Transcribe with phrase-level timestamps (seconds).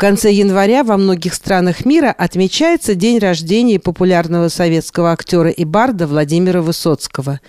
[0.00, 6.62] конце января во многих странах мира отмечается день рождения популярного советского актера и барда Владимира
[6.62, 7.40] Высоцкого.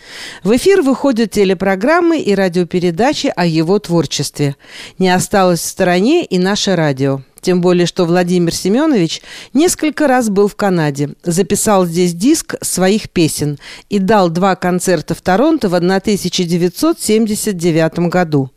[0.43, 4.57] В эфир выходят телепрограммы и радиопередачи о его творчестве.
[4.99, 7.21] Не осталось в стороне и наше радио.
[7.39, 9.21] Тем более, что Владимир Семенович
[9.53, 13.59] несколько раз был в Канаде, записал здесь диск своих песен
[13.89, 18.49] и дал два концерта в Торонто в 1979 году.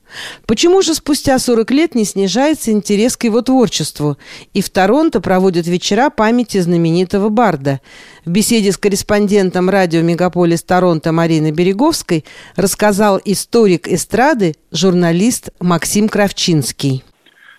[0.47, 4.17] Почему же спустя 40 лет не снижается интерес к его творчеству?
[4.53, 7.81] И в Торонто проводят вечера памяти знаменитого барда.
[8.25, 12.25] В беседе с корреспондентом радио «Мегаполис Торонто» Мариной Береговской
[12.57, 17.05] рассказал историк эстрады, журналист Максим Кравчинский.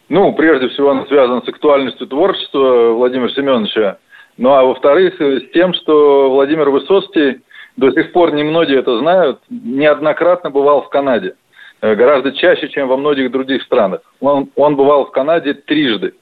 [0.10, 3.98] Ну, прежде всего, он связан с актуальностью творчества Владимира Семеновича.
[4.38, 7.42] Ну, а во-вторых, с тем, что Владимир Высоцкий,
[7.78, 11.36] до сих пор немногие это знают, неоднократно бывал в Канаде.
[11.82, 14.02] Э, гораздо чаще, чем во многих других странах.
[14.20, 16.14] Он, он бывал в Канаде трижды.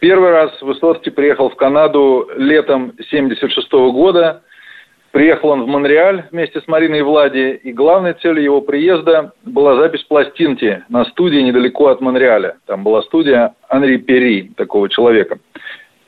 [0.00, 4.42] Первый раз Высоцкий приехал в Канаду летом 1976 года.
[5.12, 10.02] Приехал он в Монреаль вместе с Мариной Влади, и главной целью его приезда была запись
[10.02, 12.56] пластинки на студии недалеко от Монреаля.
[12.66, 15.38] Там была студия Анри Пери, такого человека.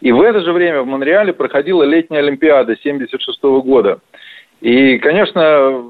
[0.01, 4.01] И в это же время в Монреале проходила летняя Олимпиада 1976 года.
[4.61, 5.85] И, конечно,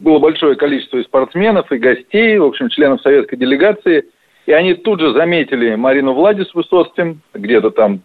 [0.00, 4.06] было большое количество и спортсменов, и гостей, в общем, членов советской делегации.
[4.46, 8.00] И они тут же заметили Марину Влади Высоцким, где-то там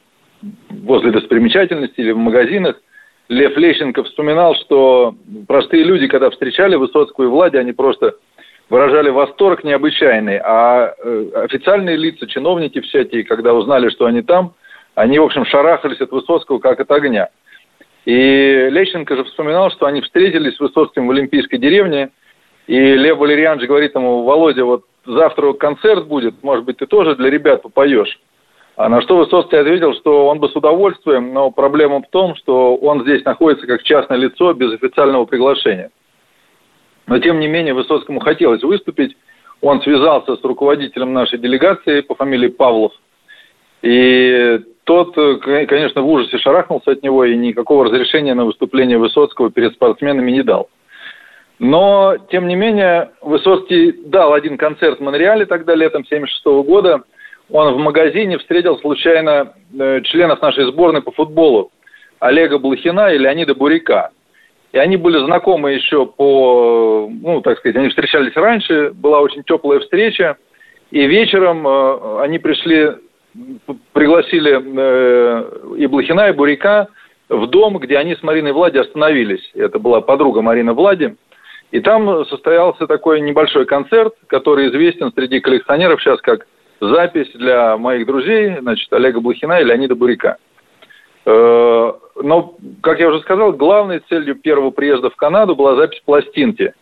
[0.69, 2.79] возле достопримечательности или в магазинах.
[3.29, 5.15] Лев Лещенко вспоминал, что
[5.47, 8.15] простые люди, когда встречали Высоцкую и Влади, они просто
[8.69, 14.53] выражали восторг необычайный, а э, официальные лица, чиновники всякие, когда узнали, что они там,
[14.95, 17.29] они, в общем, шарахались от Высоцкого как от огня.
[18.05, 22.11] И Лещенко же вспоминал, что они встретились с Высоцким в Олимпийской деревне,
[22.67, 27.29] и Лев Валерьянович говорит ему, Володя, вот завтра концерт будет, может быть, ты тоже для
[27.29, 28.19] ребят попоешь.
[28.75, 32.75] А на что Высоцкий ответил, что он бы с удовольствием, но проблема в том, что
[32.75, 35.91] он здесь находится как частное лицо без официального приглашения.
[37.07, 39.15] Но тем не менее Высоцкому хотелось выступить.
[39.61, 42.91] Он связался с руководителем нашей делегации по фамилии Павлов.
[43.81, 49.51] И тот, э, конечно, в ужасе шарахнулся от него и никакого разрешения на выступление Высоцкого
[49.51, 50.69] перед спортсменами не дал.
[51.57, 57.03] Но, тем не менее, Высоцкий дал один концерт в Монреале тогда, летом 1976 года.
[57.49, 61.71] Он в магазине встретил случайно э, членов нашей сборной по футболу
[62.19, 64.11] Олега Блохина и Леонида Буряка.
[64.71, 69.79] И они были знакомы еще по, ну, так сказать, они встречались раньше, была очень теплая
[69.79, 70.37] встреча.
[70.91, 72.91] И вечером э, они пришли
[73.93, 76.87] пригласили э, и Блохина, и Буряка
[77.29, 79.51] в дом, где они с Мариной Влади остановились.
[79.55, 81.15] Это была подруга Марина Влади.
[81.71, 86.47] И там состоялся такой небольшой концерт, который известен среди коллекционеров сейчас как
[86.79, 90.37] запись для моих друзей, значит, Олега Блохина и Леонида Буряка.
[91.25, 96.73] Э, но, как я уже сказал, главной целью первого приезда в Канаду была запись пластинки.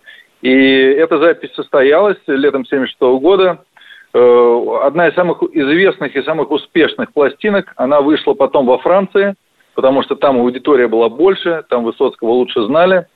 [0.42, 3.64] И эта запись состоялась летом 1976 года
[4.14, 7.74] одна из самых известных и самых успешных пластинок.
[7.76, 9.36] Она вышла потом во Франции,
[9.74, 13.08] потому что там аудитория была больше, там Высоцкого лучше знали.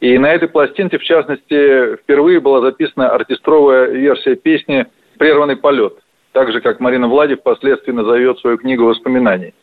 [0.00, 4.86] И на этой пластинке, в частности, впервые была записана артистровая версия песни
[5.18, 5.94] «Прерванный полет»,
[6.32, 9.54] так же, как Марина Влади впоследствии назовет свою книгу воспоминаний.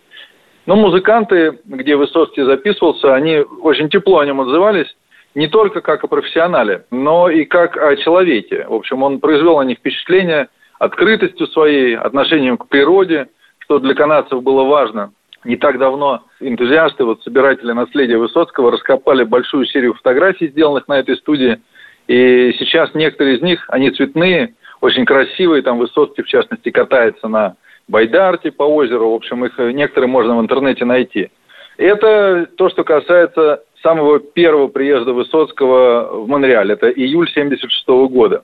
[0.66, 4.96] Но музыканты, где Высоцкий записывался, они очень тепло о нем отзывались,
[5.36, 8.66] не только как о профессионале, но и как о человеке.
[8.68, 10.50] В общем, он произвел на них впечатление–
[10.84, 13.30] открытостью своей, отношением к природе,
[13.60, 15.14] что для канадцев было важно.
[15.46, 21.16] Не так давно энтузиасты, вот собиратели наследия Высоцкого раскопали большую серию фотографий, сделанных на этой
[21.18, 21.62] студии.
[22.08, 25.64] И сейчас некоторые из них, они цветные, очень красивые.
[25.64, 27.56] Там Высоцкий, в частности, катается на
[27.88, 29.12] Байдарте по озеру.
[29.12, 31.30] В общем, их некоторые можно в интернете найти.
[31.78, 36.72] Это то, что касается самого первого приезда Высоцкого в Монреаль.
[36.72, 38.44] Это июль 1976 года.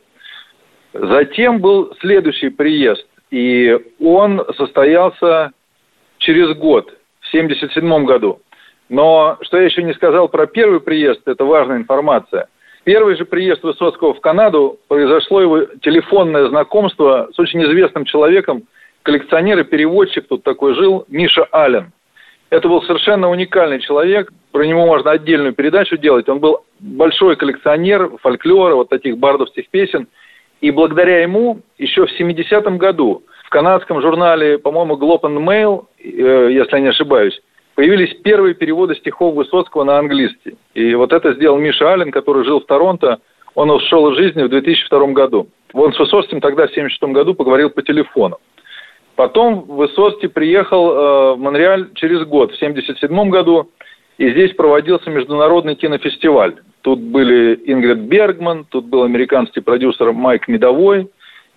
[0.93, 5.51] Затем был следующий приезд, и он состоялся
[6.17, 6.85] через год,
[7.21, 8.39] в 1977 году.
[8.89, 12.47] Но что я еще не сказал про первый приезд, это важная информация.
[12.85, 18.63] Первый же приезд Высоцкого в Канаду произошло его телефонное знакомство с очень известным человеком,
[19.03, 21.91] коллекционер и переводчик тут такой жил, Миша Аллен.
[22.49, 26.27] Это был совершенно уникальный человек, про него можно отдельную передачу делать.
[26.29, 30.07] Он был большой коллекционер фольклора, вот таких бардовских песен–
[30.61, 36.49] и благодаря ему еще в 70-м году в канадском журнале, по-моему, Globe and Mail, э,
[36.51, 37.39] если я не ошибаюсь,
[37.75, 40.55] появились первые переводы стихов Высоцкого на английский.
[40.73, 43.19] И вот это сделал Миша Аллен, который жил в Торонто.
[43.55, 45.47] Он ушел из жизни в 2002 году.
[45.73, 48.37] Он с Высоцким тогда, в 1976 году, поговорил по телефону.
[49.15, 53.69] Потом Высоцкий приехал э, в Монреаль через год, в 1977 году,
[54.17, 56.55] и здесь проводился международный кинофестиваль.
[56.81, 61.09] Тут были Ингрид Бергман, тут был американский продюсер Майк Медовой,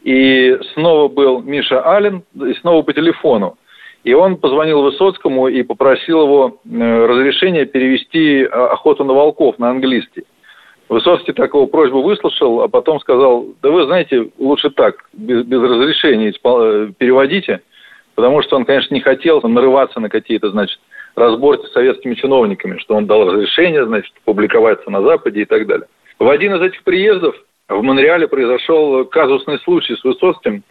[0.02, 3.56] и снова был Миша Аллен, и снова по телефону.
[4.02, 10.24] И он позвонил Высоцкому и попросил его э, разрешения перевести «Охоту на волков» на английский.
[10.88, 15.62] Высоцкий так его просьбу выслушал, а потом сказал, да вы знаете, лучше так, без, без
[15.62, 17.62] разрешения э, переводите,
[18.16, 20.80] потому что он, конечно, не хотел нарываться на какие-то, значит,
[21.14, 25.86] разборки с советскими чиновниками, что он дал разрешение, значит, публиковаться на Западе и так далее.
[26.18, 27.34] В один из этих приездов
[27.68, 30.62] в Монреале произошел казусный случай с Высоцким.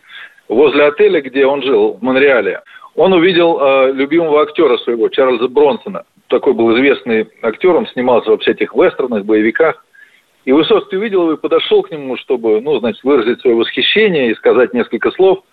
[0.48, 2.62] Возле отеля, где он жил, в Монреале,
[2.96, 6.04] он увидел э, любимого актера своего, Чарльза Бронсона.
[6.28, 9.86] Такой был известный актер, он снимался во всяких вестернах, боевиках.
[10.44, 14.36] И Высоцкий увидел его и подошел к нему, чтобы, ну, значит, выразить свое восхищение и
[14.36, 15.44] сказать несколько слов.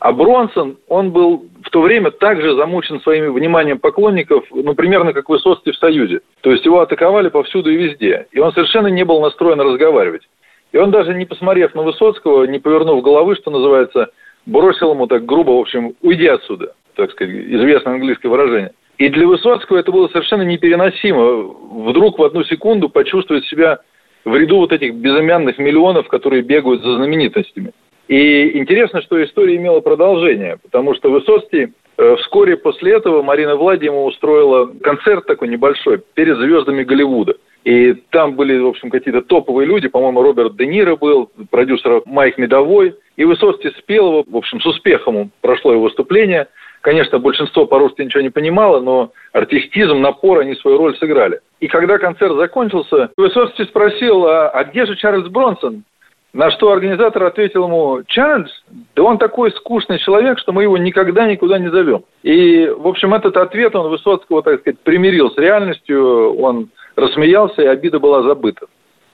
[0.00, 5.28] А Бронсон, он был в то время также замучен своими вниманием поклонников, ну, примерно как
[5.28, 6.20] Высоцкий в Союзе.
[6.40, 8.26] То есть его атаковали повсюду и везде.
[8.32, 10.26] И он совершенно не был настроен разговаривать.
[10.72, 14.08] И он даже не посмотрев на Высоцкого, не повернув головы, что называется,
[14.46, 18.72] бросил ему так грубо, в общем, уйди отсюда, так сказать, известное английское выражение.
[18.96, 21.42] И для Высоцкого это было совершенно непереносимо.
[21.88, 23.80] Вдруг в одну секунду почувствовать себя
[24.24, 27.72] в ряду вот этих безымянных миллионов, которые бегают за знаменитостями.
[28.10, 34.06] И интересно, что история имела продолжение, потому что Высоцкий э, вскоре после этого Марина Владимирова
[34.06, 37.34] устроила концерт такой небольшой перед звездами Голливуда.
[37.62, 39.86] И там были, в общем, какие-то топовые люди.
[39.86, 42.96] По-моему, Роберт Де Ниро был, продюсер Майк Медовой.
[43.16, 46.48] И Высоцкий спел его, в общем, с успехом прошло его выступление.
[46.80, 51.42] Конечно, большинство по-русски ничего не понимало, но артистизм, напор, они свою роль сыграли.
[51.60, 55.84] И когда концерт закончился, Высоцкий спросил, а, а где же Чарльз Бронсон?
[56.32, 58.50] На что организатор ответил ему, Чарльз,
[58.94, 62.04] да он такой скучный человек, что мы его никогда никуда не зовем.
[62.22, 67.66] И, в общем, этот ответ он Высоцкого, так сказать, примирил с реальностью, он рассмеялся, и
[67.66, 68.66] обида была забыта.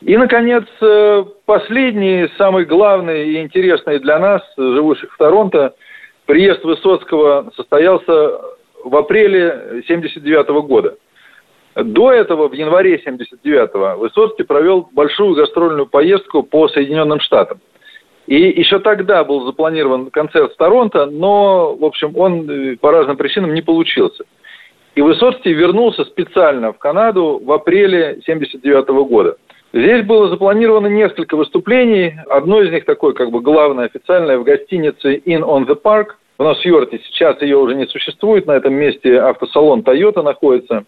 [0.03, 5.75] И, наконец, э, последний, самый главный и интересный для нас, живущих в Торонто,
[6.27, 8.41] приезд Высоцкого состоялся
[8.85, 9.49] в апреле
[9.87, 10.97] 1979 года.
[11.77, 17.61] До этого, в январе 79-го, Высоцкий провел большую гастрольную поездку по Соединенным Штатам.
[18.27, 23.19] И еще тогда был запланирован концерт в Торонто, но, в общем, он э, по разным
[23.19, 24.25] причинам не получился.
[24.95, 29.37] И Высоцкий вернулся специально в Канаду в апреле 79 года.
[29.75, 32.15] Здесь было запланировано несколько выступлений.
[32.31, 36.43] Одно из них такое, как бы главное, официальное, в гостинице Inn on the Park в
[36.43, 37.01] Носьорте.
[37.05, 38.47] Сейчас ее уже не существует.
[38.47, 40.87] На этом месте автосалон Toyota находится.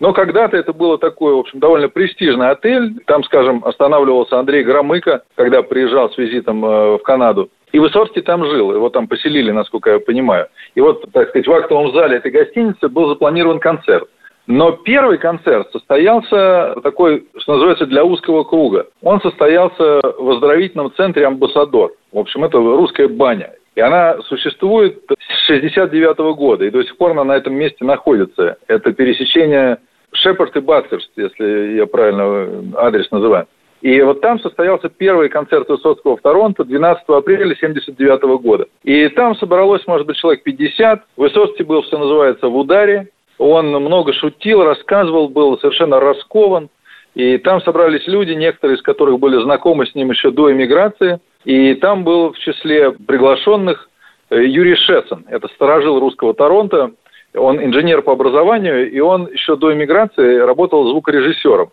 [0.00, 2.98] Но когда-то это было такой, в общем, довольно престижный отель.
[3.06, 7.50] Там, скажем, останавливался Андрей Громыко, когда приезжал с визитом э, в Канаду.
[7.72, 10.48] И Высоцкий там жил, его там поселили, насколько я понимаю.
[10.74, 14.08] И вот, так сказать, в актовом зале этой гостиницы был запланирован концерт.
[14.46, 18.86] Но первый концерт состоялся такой, что называется, для узкого круга.
[19.02, 21.92] Он состоялся в оздоровительном центре «Амбассадор».
[22.10, 23.52] В общем, это русская баня.
[23.76, 28.56] И она существует с 69 года, и до сих пор она на этом месте находится.
[28.66, 29.78] Это пересечение
[30.12, 33.46] Шепард и Батхерст, если я правильно адрес называю.
[33.80, 38.66] И вот там состоялся первый концерт Высоцкого в Торонто 12 апреля 1979 года.
[38.84, 41.02] И там собралось, может быть, человек 50.
[41.16, 43.08] Высоцкий был, что называется, в ударе.
[43.38, 46.68] Он много шутил, рассказывал, был совершенно раскован.
[47.14, 51.20] И там собрались люди, некоторые из которых были знакомы с ним еще до эмиграции.
[51.44, 53.88] И там был в числе приглашенных
[54.28, 55.24] э, Юрий Шессон.
[55.28, 56.92] Это сторожил русского Торонто.
[57.34, 61.70] Он инженер по образованию, и он еще до эмиграции работал звукорежиссером.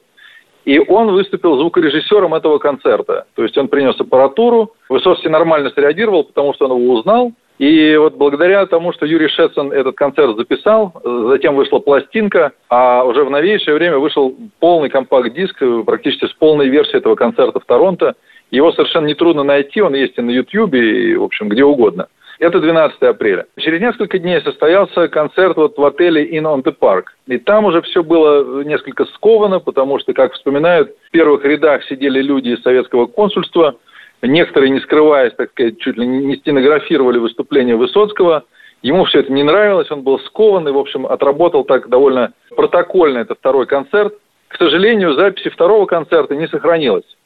[0.66, 3.26] И он выступил звукорежиссером этого концерта.
[3.36, 4.74] То есть он принес аппаратуру.
[4.90, 7.32] Высоцкий нормально среагировал, потому что он его узнал.
[7.58, 13.24] И вот благодаря тому, что Юрий Шетсон этот концерт записал, затем вышла пластинка, а уже
[13.24, 18.16] в новейшее время вышел полный компакт-диск, практически с полной версией этого концерта в Торонто.
[18.52, 22.08] Его совершенно нетрудно найти, он есть и на Ютьюбе, и, в общем, где угодно.
[22.40, 23.46] Это 12 апреля.
[23.58, 27.06] Через несколько дней состоялся концерт вот в отеле In on the Park.
[27.26, 32.22] И там уже все было несколько сковано, потому что, как вспоминают, в первых рядах сидели
[32.22, 33.76] люди из советского консульства.
[34.22, 38.44] Некоторые, не скрываясь, так сказать, чуть ли не стенографировали выступление Высоцкого.
[38.84, 43.20] Ему все это не нравилось, он был скован и, в общем, отработал так довольно протокольно
[43.20, 44.14] этот второй концерт.
[44.48, 47.17] К сожалению, записи второго концерта не сохранилось.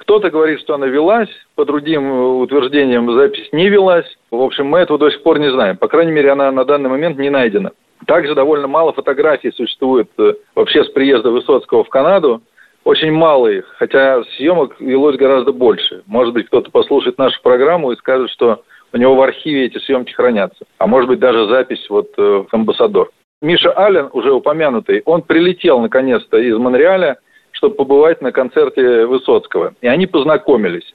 [0.00, 4.06] Кто-то говорит, что она велась, по другим утверждениям запись не велась.
[4.30, 5.76] В общем, мы этого до сих пор не знаем.
[5.76, 7.72] По крайней мере, она на данный момент не найдена.
[8.06, 12.40] Также довольно мало фотографий существует э, вообще с приезда Высоцкого в Канаду.
[12.84, 16.02] Очень мало их, хотя съемок велось гораздо больше.
[16.06, 18.62] Может быть, кто-то послушает нашу программу и скажет, что
[18.94, 20.64] у него в архиве эти съемки хранятся.
[20.78, 23.10] А может быть даже запись вот э, в «Амбассадор».
[23.42, 27.18] Миша Аллен, уже упомянутый, он прилетел наконец-то из Монреаля,
[27.60, 29.74] чтобы побывать на концерте Высоцкого.
[29.82, 30.94] И они познакомились.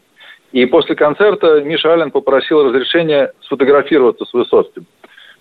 [0.52, 4.88] И после концерта Миша Аллен попросил разрешения сфотографироваться с Высоцким.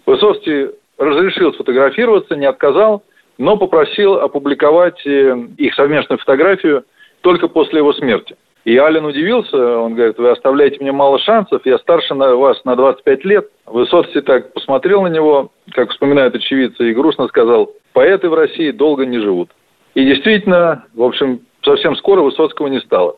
[0.04, 3.02] Высоцкий разрешил сфотографироваться, не отказал,
[3.38, 6.84] но попросил опубликовать э, их совместную фотографию
[7.22, 8.36] только после его смерти.
[8.66, 12.76] И Ален удивился, он говорит, вы оставляете мне мало шансов, я старше на вас на
[12.76, 13.48] 25 лет.
[13.64, 19.06] Высоцкий так посмотрел на него, как вспоминают очевидцы, и грустно сказал, поэты в России долго
[19.06, 19.50] не живут.
[19.94, 23.16] И действительно, в общем, совсем скоро Высоцкого не стало.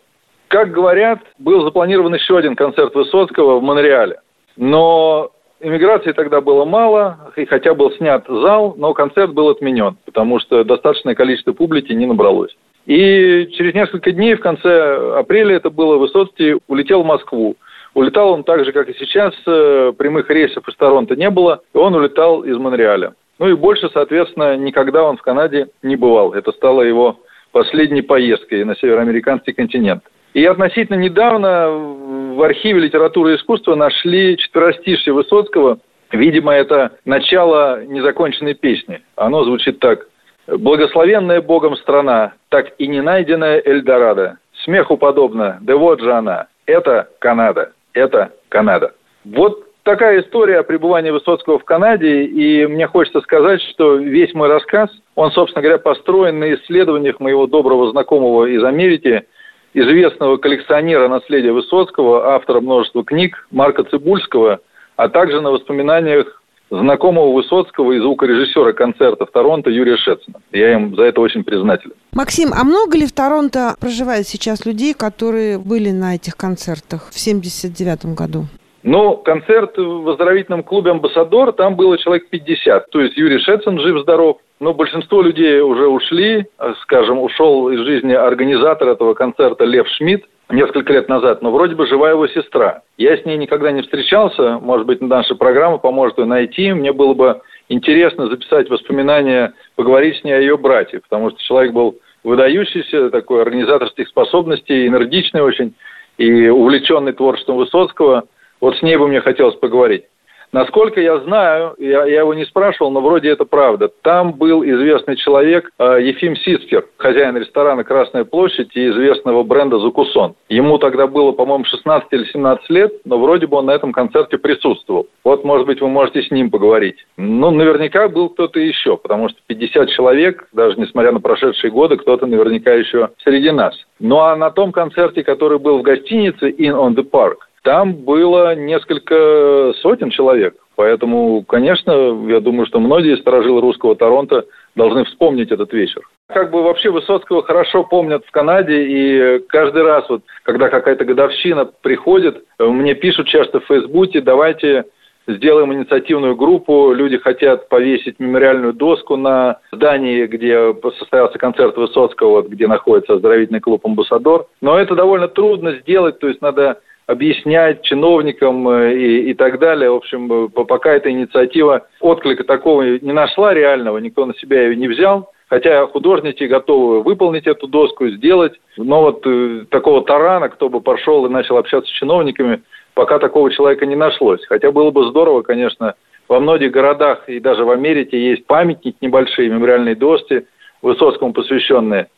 [0.48, 4.20] Как говорят, был запланирован еще один концерт Высоцкого в Монреале.
[4.56, 10.38] Но Иммиграции тогда было мало, и хотя был снят зал, но концерт был отменен, потому
[10.38, 12.54] что достаточное количество публики не набралось.
[12.84, 17.56] И через несколько дней, в конце апреля это было, Высоцкий улетел в Москву.
[17.94, 21.78] Улетал он так же, как и сейчас, э, прямых рейсов из Торонто не было, и
[21.78, 23.14] он улетал из Монреаля.
[23.38, 26.32] Ну и больше, соответственно, никогда он в Канаде не бывал.
[26.32, 27.20] Это стало его
[27.52, 30.02] последней поездкой на североамериканский континент.
[30.34, 35.78] И относительно недавно в архиве литературы и искусства нашли четверостишье Высоцкого.
[36.12, 39.00] Видимо, это начало незаконченной песни.
[39.16, 40.06] Оно звучит так.
[40.46, 44.38] «Благословенная Богом страна, так и не найденная Эльдорадо.
[44.62, 46.46] Смеху подобно, да вот же она.
[46.66, 47.72] Это Канада.
[47.94, 48.92] Это Канада».
[49.24, 54.48] Вот такая история о пребывании Высоцкого в Канаде, и мне хочется сказать, что весь мой
[54.48, 59.22] рассказ, он, собственно говоря, построен на исследованиях моего доброго знакомого из Америки–
[59.76, 64.60] известного коллекционера наследия Высоцкого, автора множества книг Марка Цибульского,
[64.96, 70.40] а также на воспоминаниях знакомого Высоцкого и звукорежиссера концерта в Торонто Юрия Шецина.
[70.50, 71.94] Я им за это очень признателен.
[72.12, 77.18] Максим, а много ли в Торонто проживает сейчас людей, которые были на этих концертах в
[77.18, 78.46] 79 году?
[78.86, 82.88] Ну, концерт в оздоровительном клубе «Амбассадор», там было человек 50.
[82.90, 86.46] То есть Юрий Шецин жив-здоров, но большинство людей уже ушли.
[86.82, 91.88] Скажем, ушел из жизни организатор этого концерта Лев Шмидт несколько лет назад, но вроде бы
[91.88, 92.82] жива его сестра.
[92.96, 96.72] Я с ней никогда не встречался, может быть, наша программа поможет ее найти.
[96.72, 101.72] Мне было бы интересно записать воспоминания, поговорить с ней о ее брате, потому что человек
[101.72, 105.74] был выдающийся, такой организаторских способностей, энергичный очень
[106.18, 108.28] и увлеченный творчеством Высоцкого–
[108.60, 110.04] вот с ней бы мне хотелось поговорить.
[110.52, 113.90] Насколько я знаю, я, я его не спрашивал, но вроде это правда.
[114.02, 120.34] Там был известный человек э, Ефим Сицкер, хозяин ресторана «Красная площадь» и известного бренда «Закусон».
[120.48, 124.38] Ему тогда было, по-моему, 16 или 17 лет, но вроде бы он на этом концерте
[124.38, 125.08] присутствовал.
[125.24, 127.04] Вот, может быть, вы можете с ним поговорить.
[127.16, 132.26] Ну, наверняка был кто-то еще, потому что 50 человек, даже несмотря на прошедшие годы, кто-то
[132.26, 133.74] наверняка еще среди нас.
[133.98, 138.54] Ну, а на том концерте, который был в гостинице «In on the Park», там было
[138.54, 140.54] несколько сотен человек.
[140.76, 141.90] Поэтому, конечно,
[142.28, 144.44] я думаю, что многие сторожилы русского Торонто
[144.76, 146.02] должны вспомнить этот вечер.
[146.28, 151.68] Как бы вообще Высоцкого хорошо помнят в Канаде, и каждый раз, вот, когда какая-то годовщина
[151.82, 154.84] приходит, мне пишут часто в Фейсбуке, давайте
[155.26, 162.46] сделаем инициативную группу, люди хотят повесить мемориальную доску на здании, где состоялся концерт Высоцкого, вот,
[162.46, 164.46] где находится оздоровительный клуб «Амбассадор».
[164.60, 169.90] Но это довольно трудно сделать, то есть надо объяснять чиновникам э, и, и так далее.
[169.90, 174.76] В общем, э, пока эта инициатива отклика такого не нашла реального, никто на себя ее
[174.76, 175.30] не взял.
[175.48, 178.54] Хотя художники готовы выполнить эту доску, сделать.
[178.76, 182.62] Но вот э, такого тарана, кто бы пошел и начал общаться с чиновниками,
[182.94, 184.44] пока такого человека не нашлось.
[184.46, 185.94] Хотя было бы здорово, конечно,
[186.28, 190.46] во многих городах и даже в Америке есть памятники небольшие, мемориальные доски
[190.82, 192.08] Высоцкому посвященные.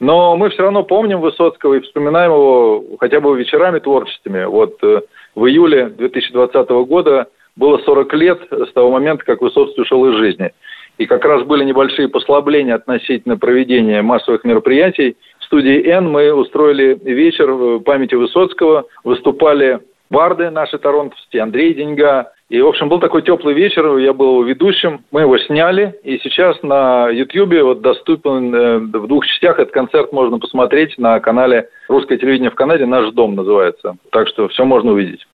[0.00, 4.44] Но мы все равно помним Высоцкого и вспоминаем его хотя бы вечерами творческими.
[4.44, 5.02] Вот э,
[5.34, 7.26] в июле 2020 года
[7.56, 10.52] было 40 лет с того момента, как Высоцкий ушел из жизни.
[10.98, 15.16] И как раз были небольшие послабления относительно проведения массовых мероприятий.
[15.40, 22.32] В студии «Н» мы устроили вечер памяти Высоцкого, выступали барды наши торонтовские, Андрей Деньга.
[22.48, 26.18] И, в общем, был такой теплый вечер, я был его ведущим, мы его сняли, и
[26.18, 31.68] сейчас на Ютьюбе вот доступен э, в двух частях этот концерт можно посмотреть на канале
[31.88, 33.96] «Русское телевидение в Канаде», «Наш дом» называется.
[34.12, 35.26] Так что все можно увидеть.